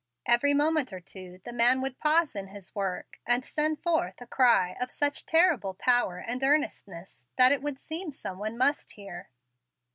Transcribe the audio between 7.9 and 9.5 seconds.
some one must hear.